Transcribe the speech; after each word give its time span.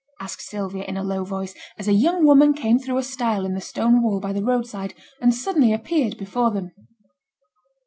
asked 0.19 0.41
Sylvia, 0.41 0.83
in 0.85 0.97
a 0.97 1.03
low 1.03 1.23
voice, 1.23 1.53
as 1.77 1.87
a 1.87 1.93
young 1.93 2.25
woman 2.25 2.55
came 2.55 2.79
through 2.79 2.97
a 2.97 3.03
stile 3.03 3.45
in 3.45 3.53
the 3.53 3.61
stone 3.61 4.01
wall 4.01 4.19
by 4.19 4.33
the 4.33 4.43
roadside, 4.43 4.95
and 5.21 5.35
suddenly 5.35 5.71
appeared 5.71 6.17
before 6.17 6.49
them. 6.49 6.71